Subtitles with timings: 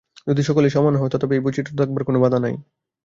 [0.27, 2.53] যদি সকলেই সমানও হয়, তথাপি এই বৈচিত্র্য থাকিবার কোন বাধা নাই।